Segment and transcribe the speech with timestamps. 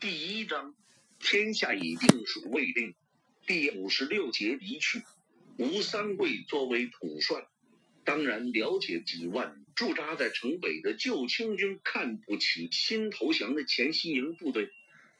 [0.00, 0.74] 第一章，
[1.18, 2.94] 天下已定属未定。
[3.46, 5.02] 第五十六节离去。
[5.58, 7.46] 吴三桂作为统帅，
[8.02, 14.70] 当然了解几万驻扎在城北的旧清军看不起新投降的前西营部队，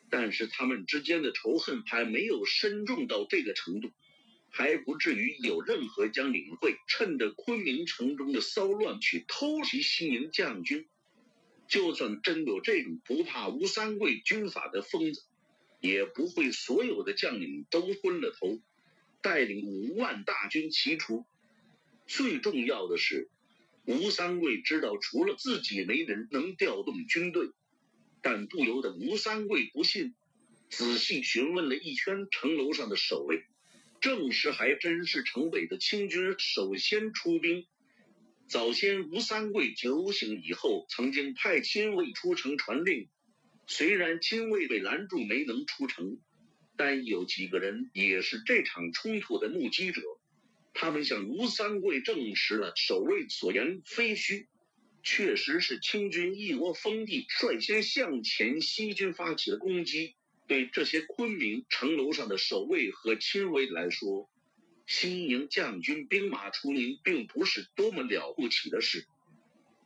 [0.08, 3.92] 但是他们之间的仇恨还没有深重到这个程度。
[4.48, 10.88] 还不至于有任何将领会趁着昆明城中的骚乱去偷袭西营将军。
[11.70, 15.22] 就算真有这种不怕吴三桂军法的疯子，
[15.80, 18.60] 也不会所有的将领都昏了头，
[19.22, 21.24] 带领五万大军齐出。
[22.08, 23.30] 最重要的是，
[23.84, 27.50] 吴三桂知道除了自己没人能调动军队，
[28.20, 30.16] 但不由得吴三桂不信，
[30.70, 33.44] 仔细询问了一圈城楼上的守卫。
[34.00, 37.66] 证实还真是城北的清军首先出兵。
[38.50, 43.08] 早先吴三桂酒醒以后，曾经派亲卫出城传令。
[43.68, 46.18] 虽然亲卫被拦住没能出城，
[46.76, 50.02] 但有几个人也是这场冲突的目击者。
[50.74, 54.48] 他们向吴三桂证实了守卫所言非虚，
[55.04, 60.16] 确实是清军一窝蜂地率先向前西军发起的攻击。
[60.48, 64.28] 对这些昆明城楼上的守卫和亲卫来说，
[64.92, 69.06] 西营将军兵马出营并不是多么了不起的事。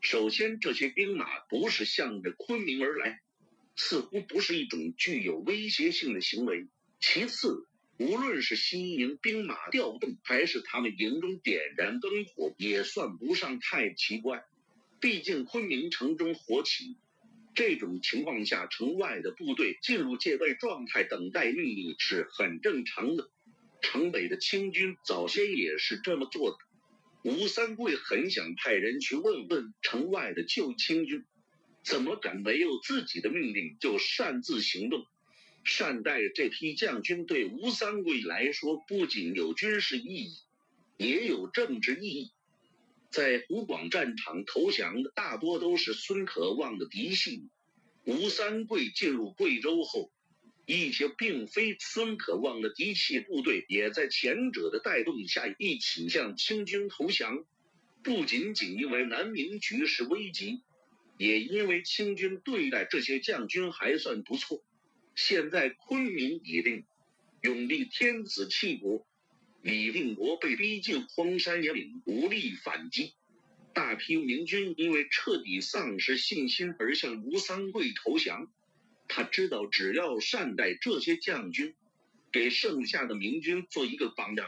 [0.00, 3.20] 首先，这些兵马不是向着昆明而来，
[3.77, 6.69] 似乎不是一种具有威胁性的行为。
[7.00, 7.66] 其次，
[7.98, 14.42] 无论是西营兵马调动，还是他们营中点燃灯火，也算不上太奇怪。
[15.00, 16.96] 毕竟昆明城中火起。
[17.55, 23.28] 这种情况下，城外的部队进入戒备状态，等待命令是很正常的。
[23.84, 26.56] 城北的清军早先也是这么做的。
[27.30, 31.22] 吴三桂很想派人去问问城外的旧清军，
[31.84, 35.05] 怎么敢没有自己的命令就擅自行动？
[35.64, 40.36] 善待这批将军，对吴三桂来说不仅有军事意义，
[40.96, 42.33] 也有政治意义。
[43.11, 47.48] 在湖广战场投降的大多都是孙可望的嫡系。
[48.05, 50.11] 吴三桂进入贵州后，
[50.67, 57.45] 一些并非孙可望的嫡系部队也在前者的带动下一起向清军投降。
[58.02, 60.63] 不仅仅因为南明局势危急，
[61.19, 64.63] 也因为清军对待这些将军还算不错。
[65.14, 66.85] 现在昆明已定，
[67.42, 69.07] 永历天子弃国。
[69.63, 73.14] 李定国被逼进荒山野岭，无力反击。
[73.73, 78.53] 大批明军因为彻底丧失信心而向吴三桂投降。
[79.09, 81.75] 他知道，只要善待这些将军，
[82.33, 84.47] 给剩下的明军做一个榜样，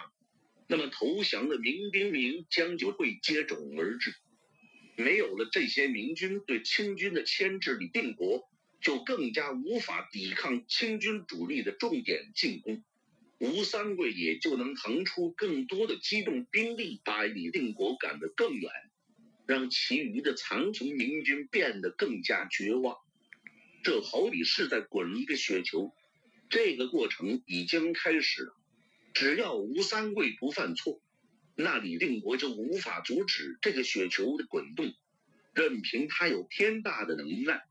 [0.67, 4.15] 那么投降的明兵明将就会接踵而至。
[4.97, 8.49] 没有了这些明军对清军的牵制，李定国
[8.81, 12.83] 就更加无法抵抗清军主力的重点进攻。
[13.39, 18.73] 吴三桂也就能腾出更多的机动兵力，把李定国赶得更远，
[19.47, 22.97] 让其余的残存明军变得更加绝望。
[23.87, 25.95] 这好比是在滚一个雪球，
[26.51, 28.53] 这个过程已经开始了。
[29.15, 31.01] 只要吴三桂不犯错，
[31.55, 34.93] 那李定国就无法阻止这个雪球的滚动。
[35.55, 37.63] 任凭他有天大的能耐，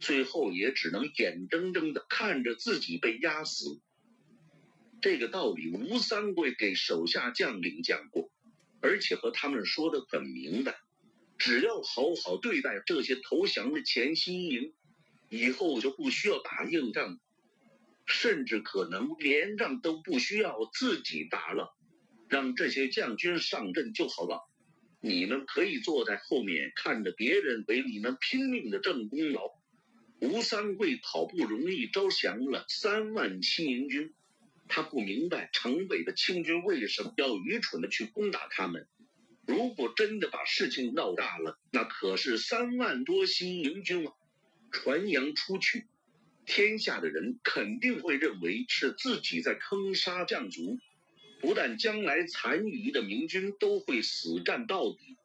[0.00, 3.80] 最后也只能眼睁睁地看着自己被压死。
[5.00, 8.32] 这个道理，吴三桂给手下将领讲过，
[8.80, 10.80] 而且和他们说的很明白：
[11.38, 14.74] 只要好好对待这些投降的前西营，
[15.32, 17.18] 以后就不需要打硬仗，
[18.04, 21.74] 甚至可能连仗都不需要自己打了，
[22.28, 24.46] 让这些将军上阵就好了。
[25.00, 29.50] 你们可以坐在后面看着别人为你们拼命的挣功劳。
[30.20, 34.12] 吴三桂好不容易招降了三万西营军。
[34.68, 38.86] 他不明白城北的清军为什么要愚蠢的去攻打他们。
[39.46, 44.12] 如果真的把事情闹大了，那可是三万多西营军啊！
[44.72, 45.86] 传扬出去，
[46.44, 50.78] 天下的人肯定会认为是自己在坑杀将卒。
[51.40, 55.16] 不但将来残余的明军都会死战到底，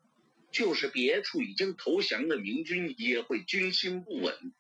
[0.52, 4.52] 就是别处已经投降的明军也会军心不稳。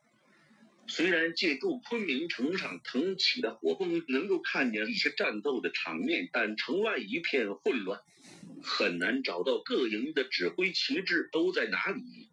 [0.88, 8.00] 虽然借助昆明城上腾起的火光能够看见一些战斗的场面，但城外一片混乱，
[8.62, 12.30] 很难找到各营的指挥旗帜都在哪里。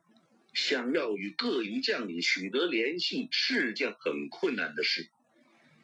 [0.54, 5.08] 想要与各营将领取得联系是件很困难的事。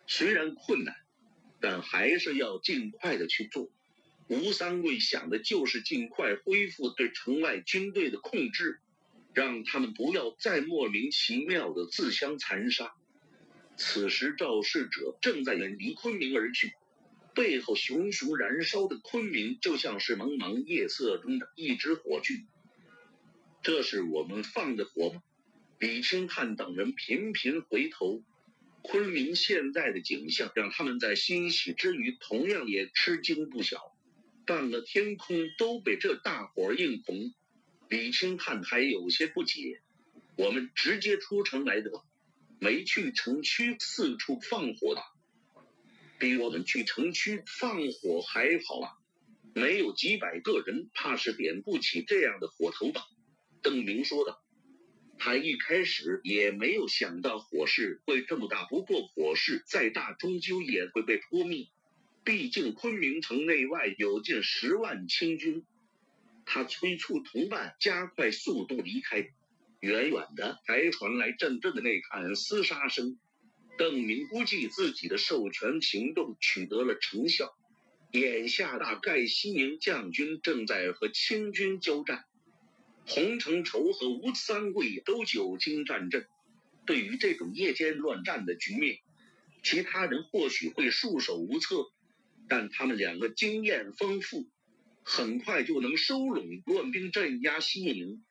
[0.07, 0.97] 虽然困难，
[1.61, 3.69] 但还是要尽快的去做。
[4.29, 8.81] 吴三桂想的就是尽快恢复对城外军队的控制。
[9.33, 12.93] 让他们不要再莫名其妙的自相残杀。
[13.77, 16.75] 此时肇事者正在远离昆明而去，
[17.33, 22.45] 背后熊熊燃烧的昆明就像是茫茫夜色中的一支火炬。
[23.63, 25.23] 这是我们放的火吗？
[25.79, 28.23] 李清汉等人频频回头，
[28.81, 33.95] 昆明现在的景象让他们在欣喜之余，同样也吃惊不小。
[34.47, 37.35] 半个天空都被这大火映红。
[37.91, 39.83] 李清汉还有些不解：
[40.37, 41.91] 我们直接出城来的，
[42.61, 45.03] 没去城区四处放火的，
[46.19, 48.97] 比我们去城区放火还好啊！
[49.55, 53.03] 没有几百个人，怕是点不起这样的火头吧？
[53.63, 54.43] 邓明说道
[55.19, 61.69] ：“他一开始也没有想到火势会这么大，不过火势再大，终究也会被扑灭。
[62.25, 65.65] 毕竟昆明城内外有近十万清军。”
[66.47, 69.29] 他催促同伴加快速度离开。
[69.81, 73.19] 远远的还传来阵阵的那喊厮杀声。
[73.79, 77.57] 邓明估计自己的授权行动取得了成效，
[78.13, 82.25] 眼下大概西营将军正在和清军交战。
[83.13, 86.29] 洪承畴和吴三桂都久经战阵，
[86.87, 89.01] 对于这种夜间乱战的局面，
[89.65, 91.91] 其他人或许会束手无策，
[92.49, 94.47] 但他们两个经验丰富，
[95.03, 98.23] 很快就能收拢乱兵，镇压西营。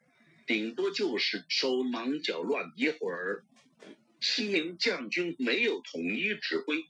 [0.47, 3.43] 顶多就是手忙脚乱一会儿。
[4.21, 6.85] 西营将军没有统一指挥，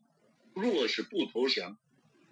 [0.54, 1.76] 若是不投降，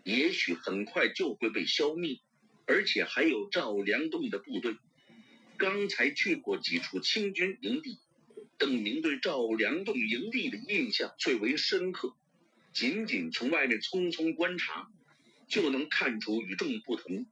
[0.04, 2.20] 也许很快就会被消灭，
[2.68, 4.76] 而且还有赵良栋的部队。
[5.58, 8.00] 刚才去过几处清军营地，
[8.60, 12.16] 邓明对赵良栋营地的印象最为深刻。
[12.74, 14.88] 仅仅从外面匆匆观察，
[15.48, 17.26] 就能看出与众不同，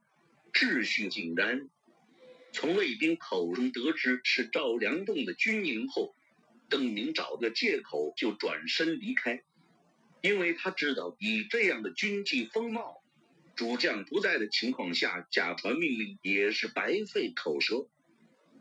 [0.52, 1.68] 秩序井然。
[2.52, 6.12] 从卫兵口中得知是赵良栋的军营后，
[6.68, 9.44] 邓明找个借口就转身离开，
[10.20, 13.02] 因为他知道以这样的军纪风貌，
[13.54, 17.86] 主将不在的情况下假传命令也是白费口舌。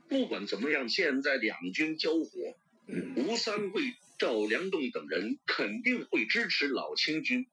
[0.07, 2.55] 不管怎么样，现在两军交火，
[3.15, 3.81] 吴三桂、
[4.19, 7.47] 赵良栋等人肯定会支持老清军。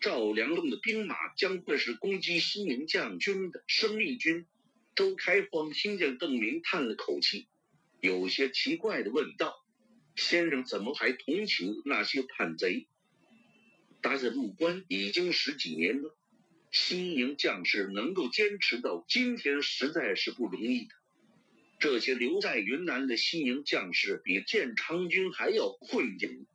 [0.00, 4.46] 赵良栋的兵马将会是攻击西宁将军的生力军。
[4.94, 7.48] 周开荒听见邓明叹了口气，
[8.00, 9.54] 有些奇怪的问道
[10.14, 12.86] ：“先生怎么还同情那些叛贼？
[14.00, 16.16] 待在入关已经十几年了，
[16.70, 20.94] 西宁将士能够坚持到今天，实在是不容易的。”
[21.78, 26.46] 这些留在云南的西营将士比建昌军还要困境。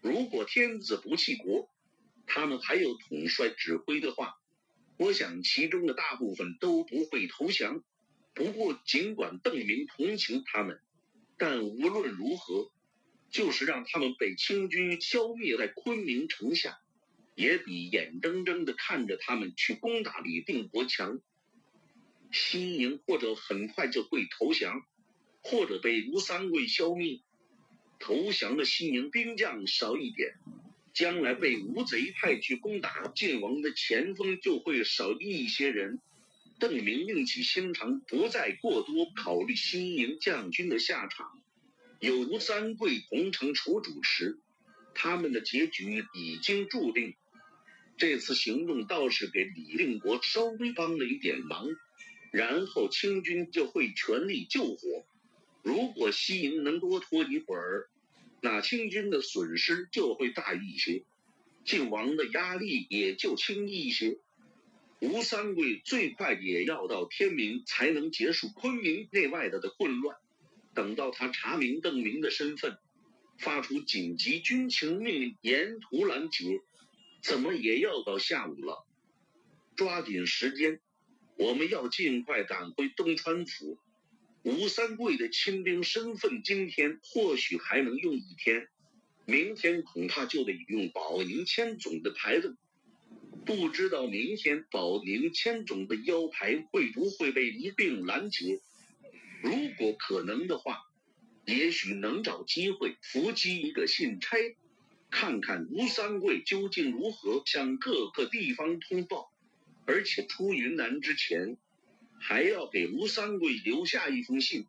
[0.00, 1.68] 如果天子不弃国，
[2.26, 4.36] 他们还有统帅指挥的话，
[4.96, 7.82] 我想其中的大部分都不会投降。
[8.34, 10.80] 不过，尽管邓明同情他们，
[11.36, 12.70] 但无论如何，
[13.30, 16.78] 就是让他们被清军消灭在昆明城下，
[17.34, 21.20] 也比眼睁睁地看着他们去攻打李定国强。
[22.30, 24.82] 西宁或者很快就会投降，
[25.42, 27.20] 或者被吴三桂消灭。
[27.98, 30.34] 投降的西宁兵将少一点，
[30.94, 36.00] 将来被吴贼派去攻打晋王的前锋就会少一些人。
[36.60, 41.40] 邓明硬起心肠，不再过多考虑西宁将军的下场。
[42.00, 44.38] 有吴三桂、洪承畴主持，
[44.94, 47.14] 他们的结局已经注定。
[47.96, 51.66] 这次行动倒是给李定国稍微帮了一点忙。
[52.30, 55.04] 然后清军就会全力救火。
[55.62, 57.88] 如果西营能多拖一会儿，
[58.40, 61.04] 那清军的损失就会大一些，
[61.64, 64.18] 靖王的压力也就轻一些。
[65.00, 70.16] 吴三桂最快也要到天明才能结束昆明内外的的混乱。
[70.74, 72.78] 等到他查明邓明的身份，
[73.38, 76.60] 发出紧急军情命令，沿途拦截，
[77.22, 78.86] 怎么也要到下午了。
[79.76, 80.80] 抓紧时间。
[81.38, 83.78] 我们要尽快赶回东川府。
[84.42, 88.66] 吴三桂的亲兵身份，今天或许还能用一天，
[89.24, 92.56] 明天恐怕就得用保宁千总的牌子。
[93.46, 98.60] 不知道明天保宁千总的腰牌会不会被一并拦截？
[99.40, 100.82] 如果可能的话，
[101.46, 104.36] 也许能找机会伏击一个信差，
[105.08, 109.32] 看看吴三桂究竟如何向各个地方通报。
[109.88, 111.56] 而且出云南之前，
[112.20, 114.66] 还要给吴三桂留下一封信。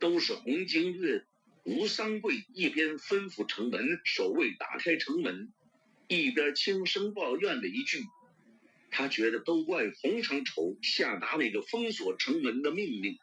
[0.00, 1.24] 都是红经月，
[1.62, 5.52] 吴三桂一边吩咐城门守卫打开城门，
[6.08, 8.02] 一边轻声抱怨了一句
[8.90, 13.18] ：“他觉得都怪洪承畴下达那个封锁城门的命令，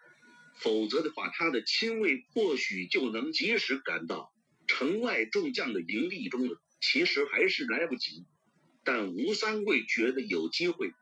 [0.61, 4.31] 否则的话，他的亲卫或许就能及时赶到。”
[4.65, 8.25] 城外众将的营地中了，其实还是来不及。
[8.85, 10.93] 但吴三桂觉得有机会，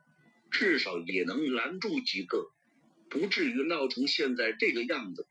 [0.49, 2.49] 至少也能拦住几个，
[3.09, 5.27] 不至于闹成现在这个样子。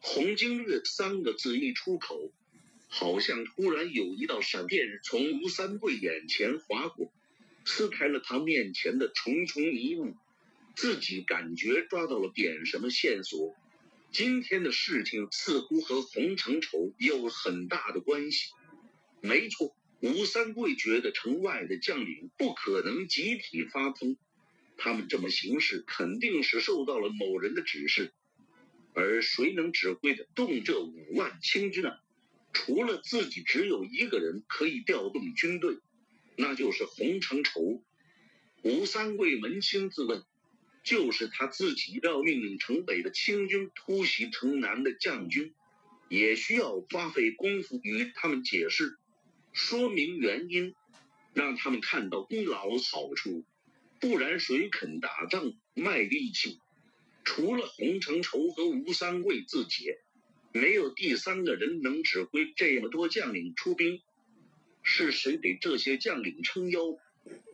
[0.00, 2.30] 洪金月三个字一出口，
[2.88, 7.10] 好像突然有一道闪电从吴三桂眼前划过，
[7.64, 10.14] 撕开了他面前的重重迷雾，
[10.76, 13.56] 自己感觉抓到了点什么线索。
[14.12, 18.52] 今天的事情似乎和洪承畴有很大的关系。
[19.22, 24.18] 没错，吴三桂觉得城外的将领不可能集体发疯，
[24.76, 28.12] 他们这么行事肯定是受到了某人的指示。
[28.92, 31.96] 而谁能指挥得动这五万清军呢？
[32.52, 35.78] 除了自己，只有一个人可以调动军队，
[36.36, 37.82] 那就是洪承畴。
[38.60, 40.22] 吴三桂扪心自问。
[40.82, 45.54] 就是他自己要命令城北的清军突袭城南的将军，
[46.10, 48.98] 也需要花费功夫与他们解释，
[49.54, 50.74] 说明原因，
[51.32, 53.44] 让他们看到功劳好处，
[54.00, 56.58] 不然谁肯打仗卖力气？
[57.22, 59.86] 除了洪承畴和吴三桂自己，
[60.52, 64.02] 没有第三个人能指挥这么多将领出兵。
[64.82, 66.80] 是谁给这些将领撑腰，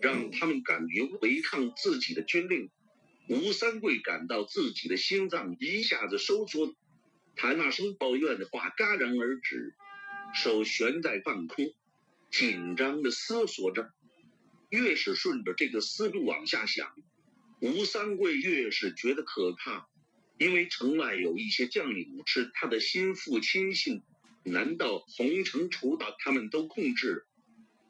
[0.01, 2.71] 让他们敢于违抗自己的军令？
[3.29, 6.75] 吴三桂感到自己的心脏一下子收缩，
[7.37, 9.75] 他那声抱怨的话戛然而止，
[10.35, 11.73] 手悬在半空，
[12.31, 13.91] 紧张的思索着。
[14.71, 16.95] 越是顺着这个思路往下想，
[17.61, 19.89] 吴三桂越是觉得可怕，
[20.39, 24.03] 因为城外有一些将领是他的心腹亲信，
[24.45, 27.27] 难道洪承畴把他们都控制？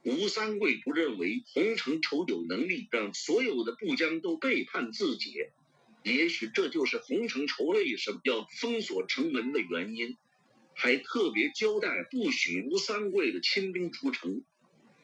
[0.05, 5.35] 吴三桂不认为洪承畴有能力让所有的部将都背叛自己，
[6.03, 10.17] 也许这就是洪承畴为什么要封锁城门的原因，
[10.83, 14.43] 还特别交代不许吴三桂的亲兵出城，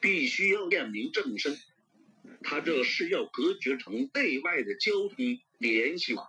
[0.01, 1.59] 必须要验明正身。
[2.43, 6.23] 他这是要隔绝城内外的交通联系吗？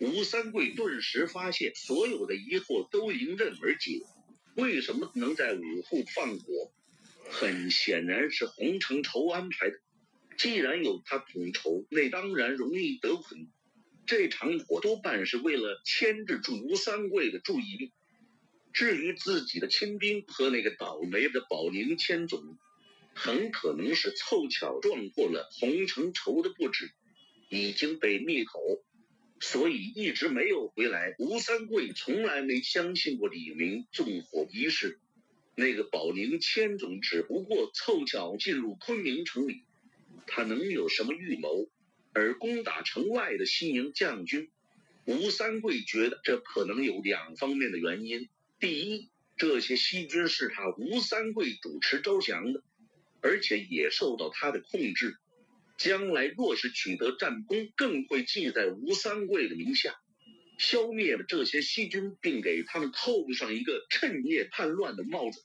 [0.00, 4.00] 吴三桂顿时发现所有的疑惑都迎刃而解，
[4.56, 6.72] 为什么能在五户放火？
[7.30, 9.78] 很显然是洪承畴安排的，
[10.36, 13.46] 既然有他统筹，那当然容易得捆。
[14.04, 17.92] 这场火多半是为了牵制住吴三桂的注意力。
[18.74, 22.58] 至于自己的亲兵和那个倒霉的保宁千总，
[23.14, 26.90] 很可能是凑巧撞破了洪承畴的布置，
[27.48, 28.60] 已经被灭口，
[29.38, 31.14] 所以一直没有回来。
[31.20, 34.98] 吴三桂从来没相信过李明纵火一事。
[35.54, 39.62] 那个保宁千总只不过凑巧进入昆明城里，
[40.26, 41.70] 他能有什么预谋？
[42.12, 44.50] 而攻打城外的西营将军，
[45.04, 48.28] 吴三桂觉得这可能有两方面的原因：
[48.64, 52.62] 第一，这些西军是他吴三桂主持招降的，
[53.20, 55.18] 而且也受到他的控制，
[55.76, 59.94] 将来若是取得战功，更会记在吴三桂的名下。
[60.56, 65.44] 消灭了这些西军，并给他们扣上一个趁夜叛乱的帽子，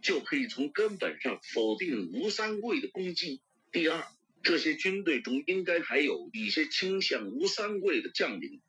[0.00, 3.42] 就可以从根本上否定吴三桂的功绩。
[3.72, 4.02] 第二，
[4.42, 8.62] 这些军队中应该还有一些倾向吴三桂的将领，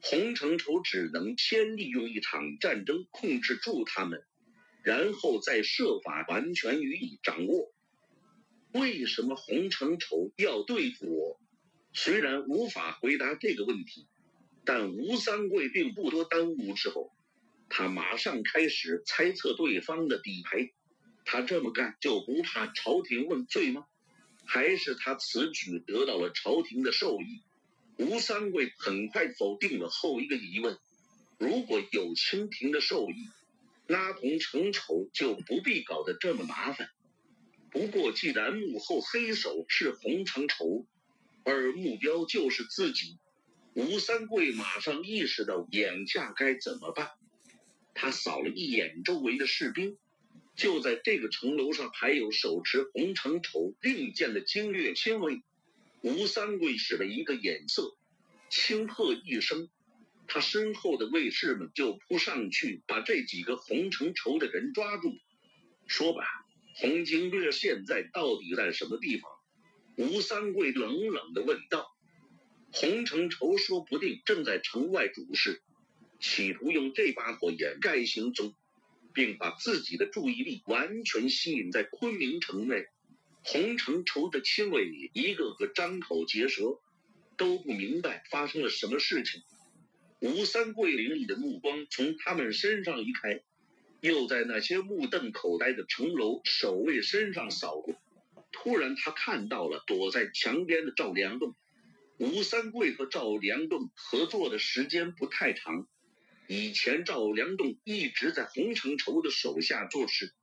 [0.00, 4.22] 洪承畴只能先利用一场战争控制住他们，
[4.82, 7.72] 然后再设法完全予以掌握。
[8.72, 11.40] 为什么洪承畴要对付我？
[11.92, 14.06] 虽然无法回答这个问题。
[14.64, 17.10] 但吴三桂并不多耽误，之后
[17.70, 20.70] 他马上开始猜测对方的底牌。
[21.24, 23.86] 他这么干就不怕朝廷问罪吗？
[24.44, 27.42] 还是他此举得到了朝廷的授意？
[27.98, 30.78] 吴三桂很快否定了后一个疑问。
[31.36, 33.28] 如果有清廷的授意，
[33.86, 36.90] 那洪承畴就不必搞得这么麻烦。
[37.70, 40.86] 不过既然幕后黑手是洪承畴，
[41.44, 43.18] 而目标就是自己。
[43.74, 47.10] 吴三桂马上意识到眼下该怎么办。
[47.94, 49.98] 他扫了一眼周围的士兵，
[50.56, 55.42] 就在这个城楼上还有手持红城绸令箭的精略亲卫。
[56.02, 57.96] 吴三桂使了一个眼色，
[58.48, 59.68] 轻喝一声，
[60.26, 65.12] 他身后的卫士们就扑上去把这几个洪承畴的人抓住。
[65.86, 66.24] 说吧，
[66.76, 69.30] 洪经略现在到底在什么地方？
[69.96, 71.94] 吴三桂冷冷地问道。
[72.70, 75.62] 洪承畴说不定正在城外主事，
[76.20, 78.54] 企图用这把火掩盖行踪，
[79.14, 82.86] 并把自己的注意力完全吸引在昆明城内。
[83.42, 86.80] 洪承畴的亲卫一个个张口结舌，
[87.36, 89.42] 都不明白发生了什么事情。
[90.20, 93.40] 吴三桂凌厉的目光从他们身上移开，
[94.00, 97.94] 又在那些目瞪口呆的城楼守卫身上扫过。
[98.50, 101.54] 突然，他看到了躲在墙边的赵良栋。
[102.18, 105.86] 吴三桂和赵良栋合作的时间不太长。
[106.48, 110.34] 以前赵良栋一直在洪承畴的手下做事，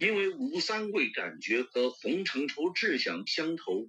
[0.00, 3.88] 因为吴三桂感觉和洪承畴志向相投，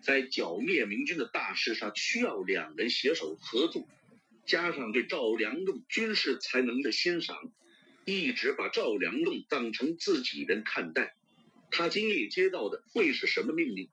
[0.00, 3.88] 在剿灭明军的大事上需要两人携手合作，
[4.46, 7.52] 加上对赵良栋军事才能的欣赏，
[8.04, 11.16] 一直把赵良栋当成自己人看待。
[11.72, 13.88] 他今夜接到的会是什么命令？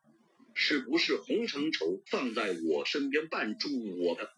[0.54, 4.32] 是不是洪承畴放在我身边绊住我的？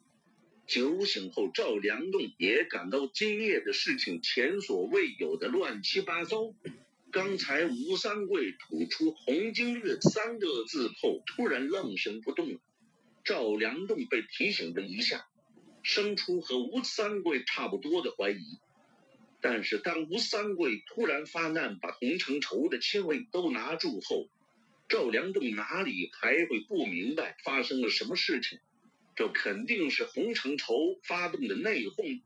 [0.67, 6.53] 酒醒后，赵良栋也感到今夜的事情前所未有的乱七八糟。
[7.11, 12.59] 刚才吴三桂吐出“洪经略”三个字后，突然愣神不动了。
[13.23, 15.27] 赵良栋被提醒了一下，
[15.81, 18.59] 生出和吴三桂差不多的怀疑。
[19.41, 24.29] 但是当吴三桂突然发难，把洪承畴的亲卫都拿住后，
[24.87, 28.59] 赵良栋哪里还会不明白发生了什么事情？
[29.15, 32.21] 这肯定是洪承畴发动的内讧。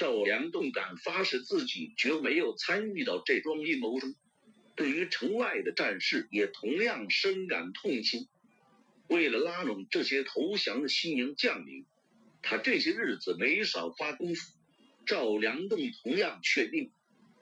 [0.00, 4.14] 赵良栋敢发誓自己绝没有参与到这桩阴谋中。
[4.74, 8.26] 对于城外的战事，也同样深感痛心。
[9.08, 11.84] 为了拉拢这些投降的新营将领，
[12.40, 14.50] 他这些日子没少花功夫。
[15.04, 16.90] 赵良栋同样确定，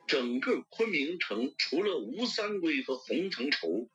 [0.08, 3.88] 整个昆明城除了吴三桂和洪承畴，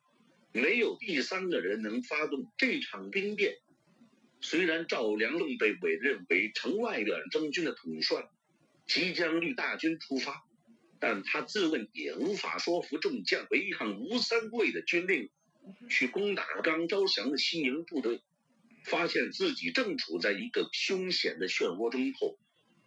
[0.52, 3.58] 没有第三个人能发动这场兵变。
[4.40, 8.26] 虽然赵良栋被委任为城外远征军的统帅，
[8.86, 10.44] 即将率大军出发，
[11.00, 15.30] 但他自问也无法说服众将违抗吴三桂的军令，
[15.88, 18.22] 去攻打刚招降的西营部队。
[18.84, 22.38] 发现自己正处在一个凶险的漩涡中后。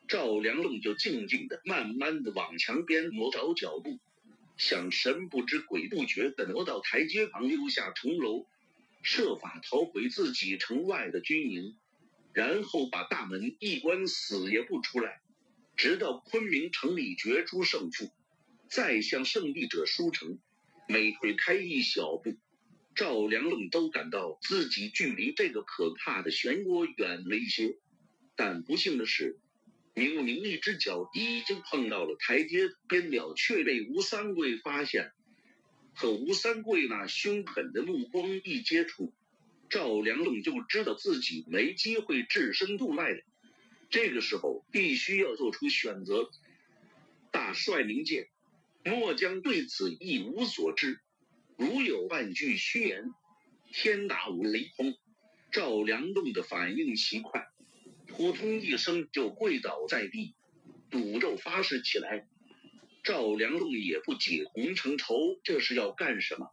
[0.07, 3.99] 赵良栋就静静的、慢慢的往墙边挪着脚步，
[4.55, 8.45] 想神不知鬼不觉的挪到台阶旁，溜下城楼，
[9.01, 11.75] 设法逃回自己城外的军营，
[12.31, 15.19] 然后把大门一关，死也不出来，
[15.77, 18.11] 直到昆明城里决出胜负，
[18.67, 20.39] 再向胜利者书城。
[20.89, 22.35] 每退开一小步，
[22.95, 27.77] 赵良栋都感到自己距离这个可怕的漩涡远了一些。
[28.35, 29.39] 但不幸的是。
[29.93, 35.11] 明明一只脚已经碰到了台阶边了，却被吴三桂发现。
[35.95, 39.11] 和吴三桂那凶狠的目光一接触，
[39.71, 43.23] 赵良栋就知道自己没机会置身度外了。
[43.89, 46.29] 这个时候必须要做出选择。
[47.31, 48.27] 大帅明鉴，
[48.83, 50.99] 末将对此一无所知，
[51.57, 53.11] 如有半句虚言，
[53.71, 54.95] 天打五雷轰。
[55.51, 57.47] 赵良栋的反应奇快。
[58.07, 60.33] 扑通一声就跪倒在地，
[60.89, 62.27] 赌咒发誓起来。
[63.03, 66.51] 赵良栋也不解洪承畴这是要干什么？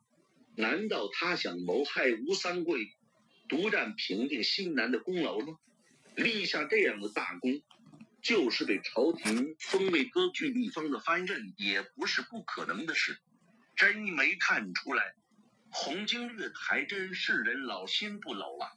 [0.57, 2.89] 难道他想谋害吴三桂，
[3.49, 5.59] 独占平定西南的功劳吗？
[6.15, 7.63] 立下这样的大功，
[8.23, 13.19] 就是被朝廷封为割据一方的藩镇，也不是不可能的事。
[13.77, 15.15] 真没看出来，
[15.71, 18.71] 洪经略还真是人老心不老啊。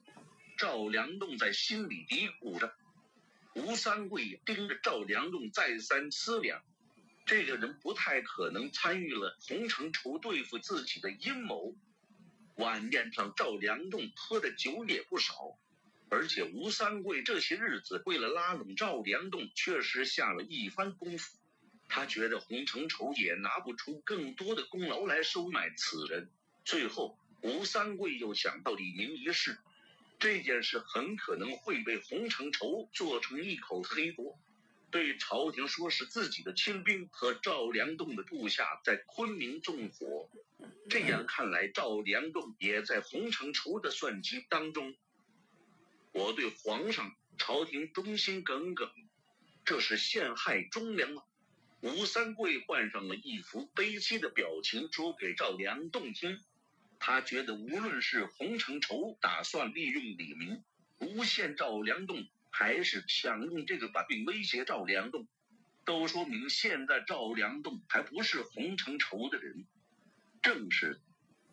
[0.58, 2.73] 赵良栋在心里嘀咕着，
[3.54, 6.63] 吴三桂盯着赵良栋再三思量，
[7.28, 11.76] 这个人不太可能参与了洪承畴对付自己的阴谋。
[12.56, 15.60] 晚宴上，赵良栋喝的酒也不少，
[16.10, 21.38] 而且吴三桂这些日子为了拉拢赵良栋，确实下了一番功夫。
[21.89, 26.30] 他觉得洪承畴也拿不出更多的功劳来收买此人。
[26.65, 29.58] 最后，吴三桂又想到李明一事。
[30.20, 34.39] 这件事很可能会被洪承畴做成一口黑锅，
[34.89, 40.30] 对朝廷说是自己的亲兵和赵良栋的部下在昆明纵火。
[40.89, 44.96] 这样看来，赵良栋也在洪承畴的算计当中。
[46.17, 48.89] 我对皇上、朝廷忠心耿耿，
[49.63, 51.21] 这是陷害忠良吗？
[51.82, 56.39] 吴三桂换上了一副悲戚的表情，说给赵良栋听。
[56.97, 60.63] 他觉得，无论是洪承畴打算利用李明
[60.97, 65.27] 诬陷赵良栋，还是想用这个把柄威胁赵良栋，
[65.86, 69.67] 都说明现在赵良栋还不是洪承畴的人。
[70.41, 70.99] 正是，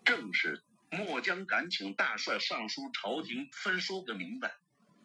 [0.06, 0.63] 正是。
[0.96, 4.54] 末将敢请大帅上书朝廷，分说个明白。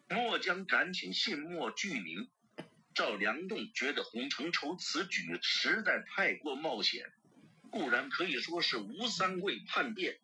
[0.10, 2.30] 末将敢请信末具名。
[2.94, 7.12] 赵良栋觉得洪承畴此举实在太过冒险，
[7.70, 10.20] 固然可以说是吴三桂叛变。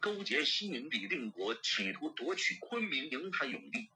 [0.00, 3.88] 勾结西宁李定国，企图夺取昆明，赢他永历。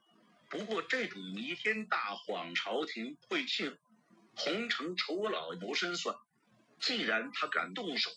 [0.48, 3.76] 不过这种弥天大谎，朝廷会信？
[4.34, 6.16] 洪承畴老谋深算，
[6.78, 8.10] 既然他敢动手，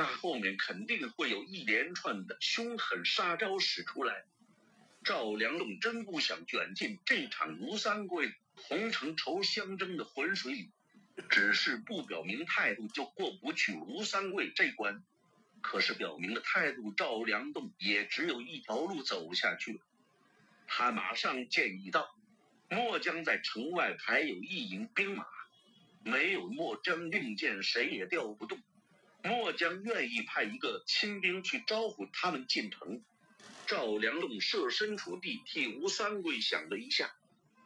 [0.00, 4.24] 那后面肯定会有一连串的凶狠杀招使出来。
[5.04, 10.70] 赵良栋真不想卷进这场吴三桂、洪承畴相争的浑水里，
[11.28, 15.02] 只是不表明态度就过不去吴三桂这关。
[15.60, 19.80] 可是表明了态度，赵良栋也只有一条路走下去了。
[20.66, 22.16] 他马上建议道
[22.70, 25.26] ：“末将在城外还有一营兵马。”
[26.02, 28.58] 没有末将令箭，谁也调不动。
[29.22, 33.02] 末将愿意派一个亲兵去招呼他们进城。
[33.66, 37.12] 赵良栋设身处地替吴三桂想了一下，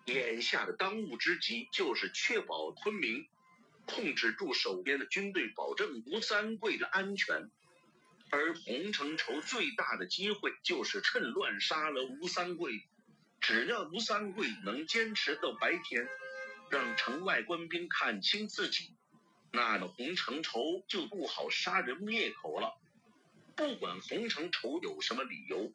[0.06, 3.26] 眼下的当务之急就是确保昆明，
[3.86, 7.50] 控制住手边的军队，保证吴三桂的安全。
[8.30, 12.82] 而洪承畴最大的机会就是趁乱杀了吴三桂。
[13.40, 16.08] 只要吴三桂能坚持到白天。
[16.70, 18.90] 让城外官兵看清自己，
[19.54, 22.76] 那个洪承畴就不好杀人灭口了。
[23.54, 25.72] 不管洪承畴有什么理由，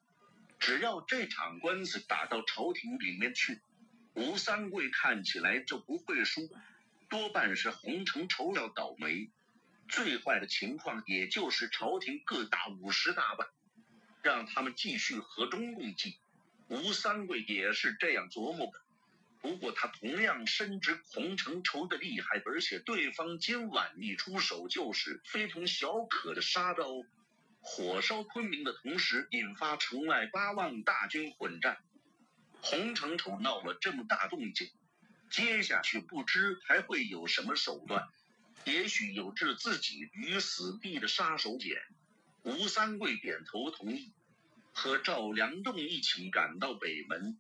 [0.60, 3.62] 只要这场官司打到朝廷里面去，
[4.16, 6.50] 吴三桂看起来就不会输，
[7.08, 9.30] 多半是洪承畴要倒霉。
[9.88, 13.48] 最坏的情况，也就是朝廷各大五十大板，
[14.22, 16.18] 让他们继续和中共计。
[16.68, 18.82] 吴三桂也是这样琢磨的。
[19.42, 26.86] 不过他同样深知洪承畴的厉害，而且对方今晚一出手就是非同小可的杀招，
[27.62, 31.78] 火烧昆明的同时引发城外八万大军混战。
[32.62, 34.70] 洪承畴闹了这么大动静，
[35.32, 38.10] 接下去不知还会有什么手段，
[38.66, 41.78] 也许有置自己于死地的杀手锏。
[42.44, 44.12] 吴三桂点头同意，
[44.74, 47.40] 和赵良栋一起赶到北门。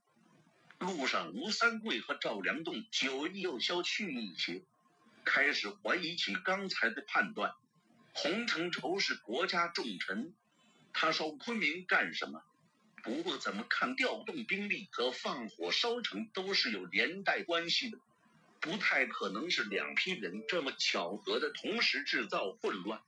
[0.80, 4.64] 路上，吴三桂和赵良栋酒意又消去一些，
[5.26, 7.52] 开始怀疑起刚才的判断。
[8.14, 10.34] 洪承畴是国家重臣，
[10.94, 12.42] 他烧昆明干什么？
[13.04, 17.98] 不过怎么看调动兵力和放火烧城都是有连带关系的，
[18.62, 23.02] 不太可能是两批人这么巧合的同时制造混乱。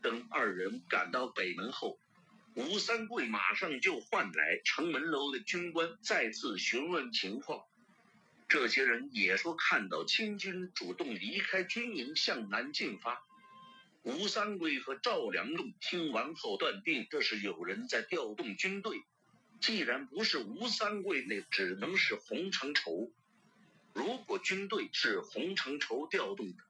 [0.00, 1.98] 等二人赶到北门后。
[2.56, 7.62] 吴三桂马上就唤来城门楼的军官，再次询问情况。
[8.48, 13.22] 这些人也说看到清军主动离开军营向南进发。
[14.04, 19.02] 吴三桂和赵良栋听完后断定，这是有人在调动军队。
[19.60, 23.12] 既然不是吴三桂，那只能是洪承畴。
[23.92, 26.64] 如果军队是洪承畴调动的，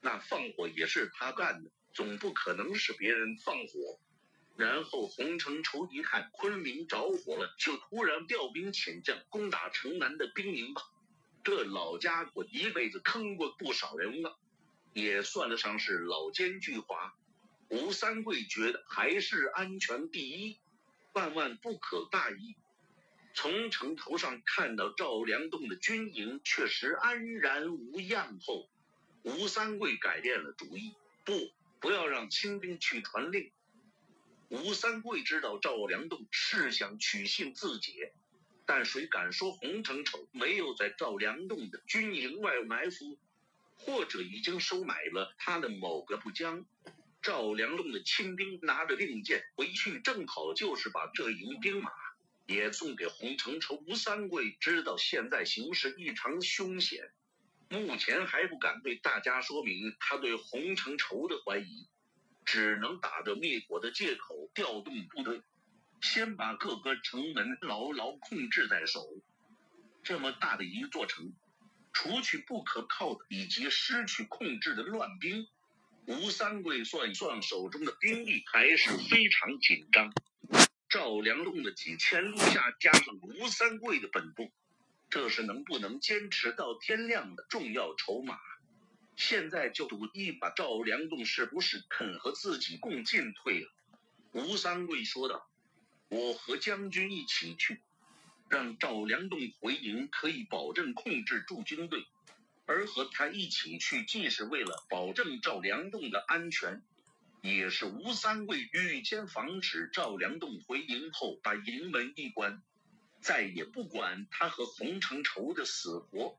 [0.00, 4.00] 那放火也是他干的，总不可能是别人放火。
[4.56, 10.82] 然后洪承畴一看昆明着火了，就突然调兵遣将攻打城南的兵营吧。
[11.44, 14.38] 这老家伙一辈子坑过不少人了，
[14.94, 17.12] 也算得上是老奸巨猾。
[17.68, 20.58] 吴三桂觉得还是安全第一，
[21.12, 22.56] 万万不可大意。
[23.34, 28.70] 从城头上看到赵良栋的军营确实安然无恙后，
[29.22, 33.52] 吴三桂改变了主意，不，不要让清兵去传令。
[34.48, 37.94] 吴三桂知道赵良栋是想取信自己，
[38.64, 43.18] 但谁敢说洪承畴没有在赵良栋的军营外埋伏，
[43.74, 46.64] 或者已经收买了他的某个部将？
[47.22, 51.90] 赵良栋的亲兵拿着令箭回去，正好就是把这营兵马
[52.46, 53.82] 也送给洪承畴。
[53.88, 57.10] 吴三桂知道现在形势异常凶险，
[57.68, 61.88] 目前还不敢对大家说明他对洪承畴的怀疑。
[62.46, 65.42] 只能打着灭火的借口调动部队，
[66.00, 69.04] 先把各个城门牢牢控制在手。
[70.04, 71.34] 这么大的一座城，
[71.92, 75.48] 除去不可靠的以及失去控制的乱兵，
[76.06, 80.12] 吴三桂算一算手中的兵力还是非常紧张。
[80.88, 84.52] 赵良栋的几千路下加上吴三桂的本部，
[85.10, 88.38] 这是能不能坚持到天亮的重要筹码。
[89.16, 93.72] 现在就赌一把，赵良栋是不是肯和自己共进退了？
[94.32, 95.48] 吴三桂说道
[96.10, 97.80] ：“我和将军一起去，
[98.50, 102.00] 让赵良栋回营，可以保证控制住军队；
[102.66, 106.82] 而和他一起去，既是为了保证赵良栋的安全，
[107.40, 112.62] 也是吴三桂预先防止赵良栋回营后把营门一关，
[113.22, 116.38] 再也不管他和洪承畴的死活。”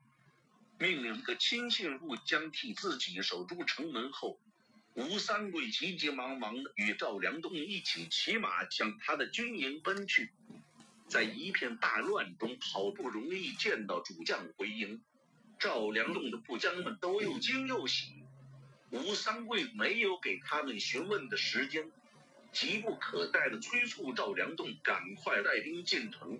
[0.80, 4.38] 命令一个亲信入将替自己守住城门后，
[4.94, 10.30] 吴三桂急急忙忙的与赵良栋一起骑马向他的军营奔去。
[11.08, 15.02] 在一片大乱中，好不容易见到主将回营，
[15.58, 18.22] 赵良栋的部将们都又惊又喜。
[18.90, 21.90] 吴三桂没有给他们询问的时间，
[22.52, 26.38] 急不可待地催促赵良栋赶快带兵进城。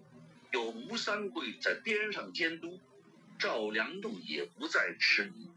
[0.53, 2.79] 有吴三桂在边上监督，
[3.39, 5.49] 赵良栋也不再迟疑，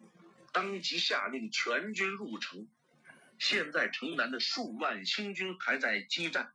[0.51, 2.67] 当即下令全军入城。
[3.39, 6.53] 现在城南的数万清军还在激战，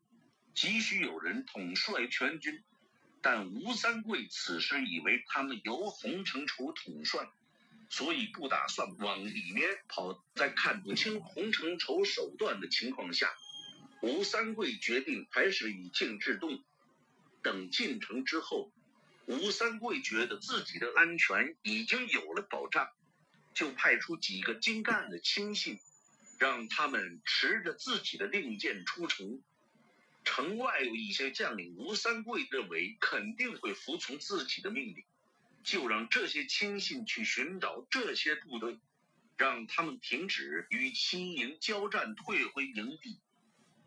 [0.54, 2.62] 急需有人统帅全军。
[3.20, 7.28] 但吴三桂此时以为他们由洪承畴统帅，
[7.90, 10.22] 所以不打算往里面跑。
[10.36, 13.34] 在看不清洪承畴手段的情况下，
[14.00, 16.62] 吴三桂决定还是以静制动。
[17.42, 18.70] 等进城之后，
[19.26, 22.88] 吴三桂觉得自己的安全已经有了保障，
[23.54, 25.80] 就派出几个精干的亲信，
[26.38, 29.42] 让他们持着自己的令箭出城。
[30.22, 35.04] 城外有一些将领，吴三桂认为肯定会服从自己的命令，
[35.64, 38.78] 就让这些亲信去寻找这些部队，
[39.36, 43.20] 让他们停止与清营交战，退回营地。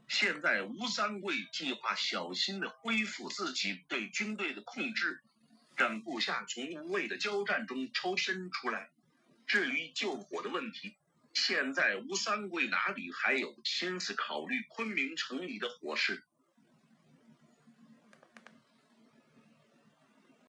[0.07, 5.21] 现在吴三桂计划小心的恢复自己对军队的控制，
[5.79, 8.89] 让部下从无谓的交战中抽身出来。
[9.47, 10.97] 至于救火的问题，
[11.33, 16.21] 现在吴三桂哪里还有心思考虑昆明城里的火势？